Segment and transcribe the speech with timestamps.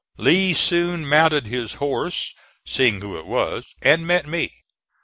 [0.17, 2.33] Lee soon mounted his horse,
[2.65, 4.51] seeing who it was, and met me.